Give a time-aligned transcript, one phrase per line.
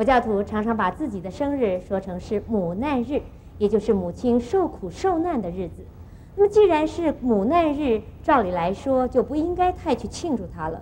[0.00, 3.20] 佛教徒常常把自己的生日说成是母难日，
[3.58, 5.84] 也就是母亲受苦受难的日子。
[6.36, 10.80] 那么既然是母难日，照理来说就不应该太去庆祝它了。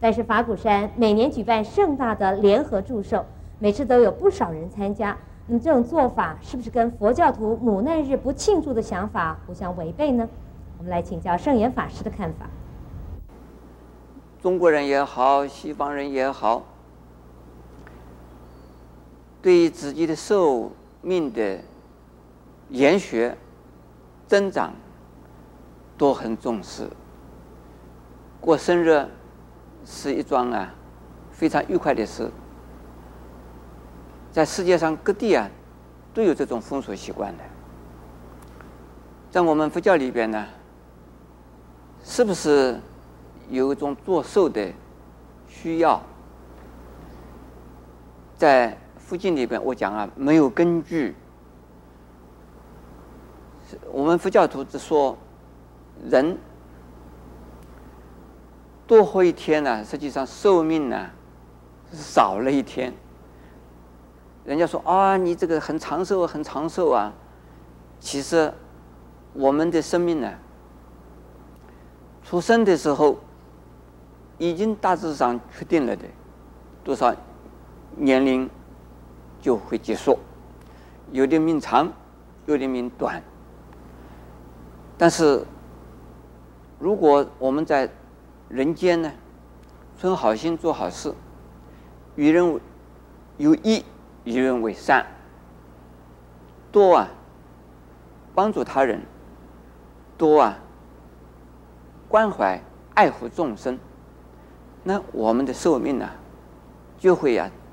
[0.00, 3.22] 但是法鼓山每年举办盛大的联合祝寿，
[3.58, 5.14] 每次都有不少人参加。
[5.46, 10.26] 那么这种做法是不是跟佛教徒母难日不庆祝的想法互相违背呢？
[10.78, 12.48] 我们来请教圣严法师的看法。
[14.40, 16.62] 中国人也好，西方人也好。
[19.44, 20.72] 对于自己的寿
[21.02, 21.60] 命的
[22.70, 23.30] 延续、
[24.26, 24.72] 增长，
[25.98, 26.88] 都很重视。
[28.40, 29.06] 过生日
[29.84, 30.72] 是一桩啊
[31.30, 32.30] 非常愉快的事，
[34.32, 35.46] 在世界上各地啊
[36.14, 37.44] 都有这种风俗习惯的。
[39.30, 40.46] 在我们佛教里边呢，
[42.02, 42.80] 是不是
[43.50, 44.72] 有一种做寿的
[45.46, 46.00] 需要？
[48.38, 51.14] 在附近里边，我讲啊，没有根据。
[53.92, 55.16] 我们佛教徒只说，
[56.08, 56.38] 人
[58.86, 61.10] 多活一天呢，实际上寿命呢
[61.92, 62.94] 少了一天。
[64.46, 67.12] 人家说啊，你这个很长寿，很长寿啊。
[68.00, 68.52] 其实
[69.34, 70.32] 我们的生命呢，
[72.22, 73.18] 出生的时候
[74.38, 76.04] 已经大致上确定了的，
[76.82, 77.14] 多少
[77.96, 78.48] 年龄。
[79.44, 80.18] 就会结束，
[81.12, 81.92] 有的命长，
[82.46, 83.22] 有的命短。
[84.96, 85.44] 但是，
[86.78, 87.90] 如果我们在
[88.48, 89.12] 人间呢，
[89.98, 91.12] 存好心做好事，
[92.16, 92.58] 与人
[93.36, 93.84] 有益，
[94.24, 95.04] 与人为善，
[96.72, 97.10] 多啊，
[98.34, 99.02] 帮助他人，
[100.16, 100.58] 多啊，
[102.08, 102.58] 关怀
[102.94, 103.78] 爱护众生，
[104.82, 106.08] 那我们的寿命呢，
[106.98, 107.63] 就会呀、啊。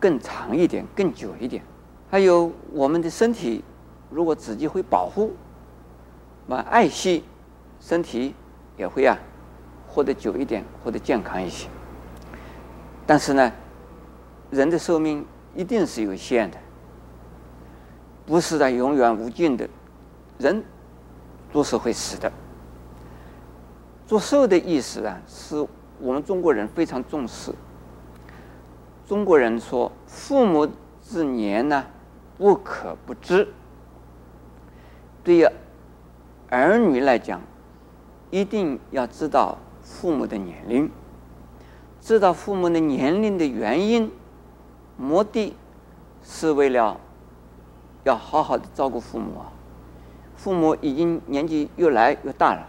[0.00, 1.62] 更长一点，更久一点。
[2.10, 3.62] 还有我们的身体，
[4.10, 5.34] 如果自己会保护，
[6.46, 7.24] 那爱惜
[7.80, 8.34] 身体，
[8.76, 9.18] 也会啊，
[9.86, 11.68] 活得久一点，活得健康一些。
[13.06, 13.52] 但是呢，
[14.50, 16.58] 人的寿命一定是有限的，
[18.24, 19.68] 不是的永远无尽的，
[20.38, 20.62] 人
[21.52, 22.32] 都是会死的。
[24.06, 25.56] 做寿的意思啊，是
[26.00, 27.52] 我们中国人非常重视。
[29.08, 30.68] 中国人说：“父母
[31.00, 31.86] 之年呢，
[32.36, 33.48] 不可不知。”
[35.24, 35.48] 对于
[36.50, 37.40] 儿女来讲，
[38.30, 40.90] 一定要知道父母的年龄，
[42.02, 44.12] 知道父母的年龄的原因，
[44.98, 45.56] 目的
[46.22, 47.00] 是为了
[48.04, 49.50] 要好好的照顾父母啊。
[50.36, 52.68] 父母已经年纪越来越大了，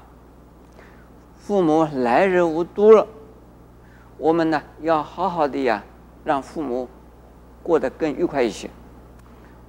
[1.35, 3.05] 父母来日无多了，
[4.17, 5.83] 我们呢要好好的呀。
[6.29, 6.87] 让父母
[7.63, 8.69] 过得更愉快一些，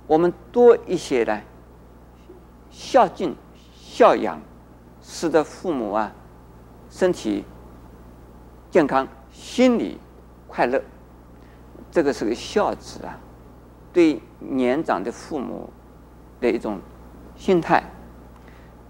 [0.06, 1.40] 我们多一些呢
[2.70, 3.34] 孝敬、
[3.74, 4.38] 孝养，
[5.00, 6.12] 使得父母啊
[6.90, 7.46] 身体
[8.70, 9.98] 健康、心里
[10.46, 10.82] 快乐，
[11.90, 13.18] 这个是个孝子啊，
[13.90, 15.70] 对年长的父母
[16.42, 16.78] 的一种
[17.36, 17.82] 心态。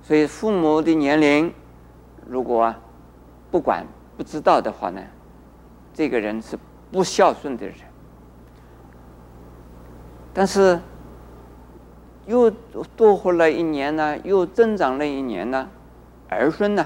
[0.03, 1.55] 所以父母的年龄
[2.27, 2.81] 如果啊
[3.49, 5.01] 不管不知道的话呢，
[5.95, 6.59] 这个人是。
[6.93, 7.77] 不孝顺的人，
[10.35, 10.81] 但是
[12.27, 12.51] 又
[12.97, 15.69] 多活了一年呢，又增长了一年呢，
[16.29, 16.85] 儿孙呢，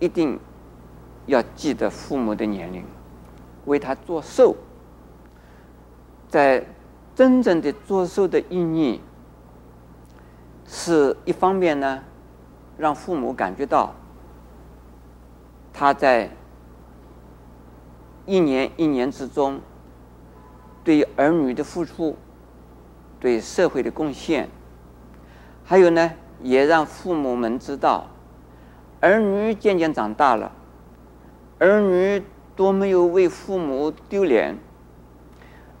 [0.00, 0.40] 一定
[1.26, 2.84] 要记得父母的年龄，
[3.66, 4.56] 为他做寿。
[6.28, 6.66] 在
[7.14, 9.00] 真正的做寿的意义，
[10.66, 12.02] 是一方面呢，
[12.76, 13.94] 让父母感觉到
[15.72, 16.28] 他在。
[18.26, 19.60] 一年一年之中，
[20.82, 22.16] 对儿女的付出，
[23.20, 24.48] 对社会的贡献，
[25.64, 26.12] 还有呢，
[26.42, 28.08] 也让父母们知道，
[29.00, 30.50] 儿女渐渐长大了，
[31.60, 32.22] 儿女
[32.56, 34.58] 都没有为父母丢脸，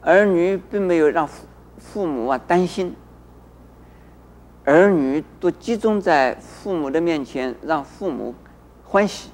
[0.00, 1.46] 儿女并没有让父
[1.78, 2.94] 父母啊担心，
[4.64, 8.34] 儿女都集中在父母的面前，让父母
[8.84, 9.30] 欢喜。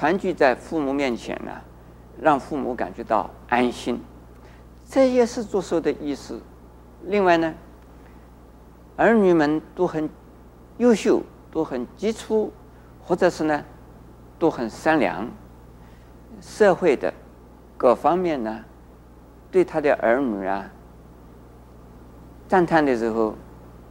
[0.00, 1.52] 团聚在父母面前呢，
[2.18, 4.00] 让父母感觉到安心，
[4.86, 6.40] 这也是做寿的意思。
[7.04, 7.52] 另外呢，
[8.96, 10.08] 儿女们都很
[10.78, 11.20] 优秀，
[11.50, 12.50] 都很杰出，
[13.02, 13.62] 或者是呢，
[14.38, 15.28] 都很善良。
[16.40, 17.12] 社会的
[17.76, 18.64] 各方面呢，
[19.50, 20.70] 对他的儿女啊，
[22.48, 23.34] 赞叹的时候，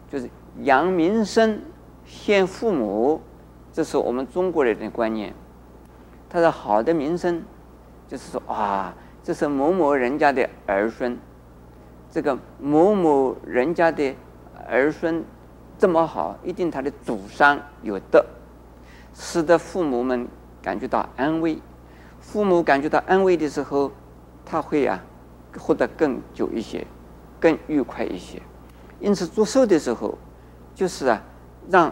[0.10, 0.28] 就是
[0.62, 1.62] 扬名声，
[2.04, 3.22] 献父母，
[3.72, 5.36] 这是我们中国人的观念。
[6.30, 7.44] 他的好的名声，
[8.08, 8.94] 就是说啊，
[9.24, 11.18] 这是某某人家的儿孙，
[12.12, 14.16] 这个某某人家的
[14.68, 15.24] 儿孙
[15.78, 18.24] 这么好，一定他的祖上有德，
[19.14, 20.28] 使得父母们
[20.62, 21.60] 感觉到安慰。
[22.20, 23.92] 父母感觉到安慰的时候，
[24.46, 25.02] 他会啊，
[25.58, 26.86] 活得更久一些，
[27.40, 28.40] 更愉快一些。
[29.00, 30.16] 因此，祝寿的时候，
[30.76, 31.24] 就是啊，
[31.70, 31.92] 让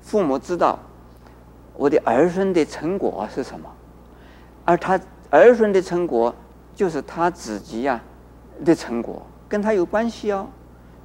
[0.00, 0.78] 父母知道
[1.80, 3.66] 我的儿孙的成果是什么，
[4.66, 5.00] 而他
[5.30, 6.34] 儿孙的成果。
[6.72, 8.00] 就是他自己呀
[8.64, 10.46] 的成果，跟他有关系哦。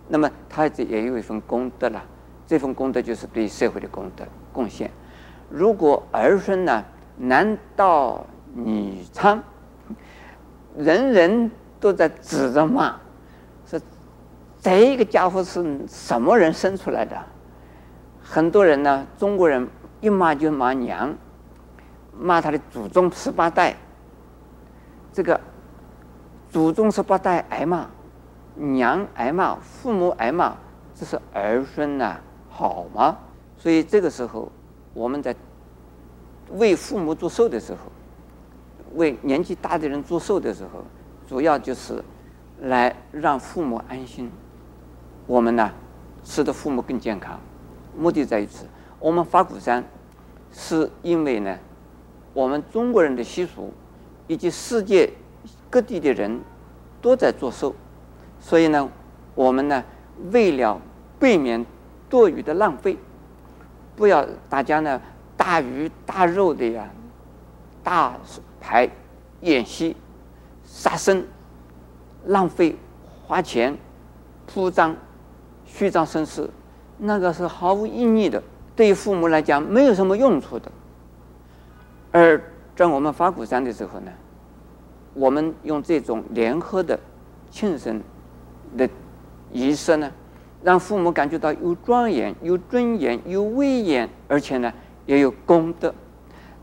[0.08, 2.02] 那么他这也有一份功德了，
[2.48, 4.24] 这份功德就是对社会的功德
[4.54, 4.90] 贡献。
[5.50, 6.86] 如果儿孙呢
[7.18, 9.38] 男盗女娼，
[10.78, 12.96] 人人都在指着骂，
[13.66, 13.78] 说
[14.62, 17.18] 这个家伙是什么人生出来的？
[18.24, 19.68] 很多人呢，中国人
[20.06, 21.16] 一骂就骂娘，
[22.16, 23.76] 骂他的祖宗十八代，
[25.12, 25.42] 这个。
[26.52, 27.86] 祖宗十八代挨骂，
[28.56, 30.56] 娘挨骂，父母挨骂，
[30.94, 32.18] 这是儿孙呐，
[32.50, 33.18] 好吗？
[33.58, 34.50] 所以这个时候，
[34.94, 35.36] 我们在
[36.52, 37.92] 为父母祝寿的时候，
[38.94, 40.86] 为年纪大的人祝寿的时候，
[41.28, 42.02] 主要就是
[42.62, 44.32] 来让父母安心。
[45.28, 45.70] 我们呢，
[46.24, 47.38] 使得父母更健康，
[47.98, 48.66] 目的在于此。
[48.98, 49.84] 我们法鼓山
[50.56, 51.58] 是因为呢，
[52.34, 53.74] 我们中国人的习俗
[54.28, 55.12] 以及世界。
[55.68, 56.40] 各地的人
[57.02, 57.76] 都在做寿，
[58.40, 58.90] 所以呢，
[59.34, 59.84] 我们呢
[60.32, 60.80] 为了
[61.20, 61.66] 避免
[62.08, 62.98] 多余的浪费，
[63.94, 65.02] 不要大家呢
[65.36, 66.90] 大鱼大肉的呀，
[67.84, 68.18] 大
[68.62, 68.90] 排
[69.42, 69.98] 宴席、
[70.64, 71.26] 杀生、
[72.28, 72.78] 浪费
[73.28, 73.78] 花钱、
[74.48, 74.96] 铺张、
[75.66, 76.50] 虚张声势，
[76.98, 78.42] 那个是毫无意义的，
[78.76, 80.72] 对于父母来讲没有什么用处的。
[82.12, 82.42] 而
[82.76, 84.12] 在我们法鼓山的时候呢，
[85.14, 87.00] 我们用这种联合的
[87.50, 88.02] 庆生
[88.78, 88.90] 的
[89.52, 90.12] 仪式呢，
[90.64, 94.74] 让父母感觉到有庄严、有尊严、有威严，而且呢
[95.06, 95.94] 也有功德，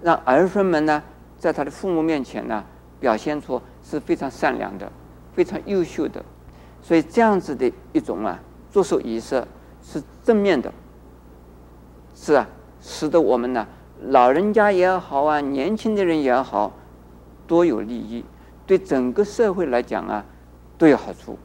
[0.02, 1.02] 让儿孙们呢
[1.38, 2.62] 在他的父母面前呢
[3.00, 4.90] 表现出是非常善良的、
[5.34, 6.22] 非常优秀的。
[6.82, 8.38] 所以这样子的一种啊
[8.70, 9.42] 祝寿仪式
[9.82, 10.72] 是正面的，
[12.14, 12.46] 是啊，
[12.80, 13.66] 使得我们呢
[14.08, 16.72] 老人家也好啊，年轻的人也好，
[17.46, 18.24] 多有利益。
[18.66, 20.24] 对整个社会来讲啊，
[20.78, 21.36] 都有好处。